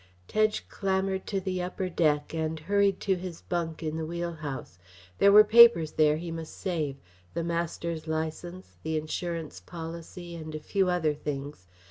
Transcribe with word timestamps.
Tedge 0.27 0.67
clambered 0.67 1.27
to 1.27 1.39
the 1.39 1.61
upper 1.61 1.87
deck 1.87 2.33
and 2.33 2.59
hurried 2.61 2.99
to 3.01 3.15
his 3.15 3.41
bunk 3.43 3.83
in 3.83 3.97
the 3.97 4.05
wheelhouse. 4.07 4.79
There 5.19 5.31
were 5.31 5.43
papers 5.43 5.91
there 5.91 6.17
he 6.17 6.31
must 6.31 6.57
save 6.57 6.95
the 7.35 7.43
master's 7.43 8.07
license, 8.07 8.77
the 8.81 8.97
insurance 8.97 9.59
policy, 9.59 10.33
and 10.33 10.55
a 10.55 10.59
few 10.59 10.89
other 10.89 11.13
things. 11.13 11.67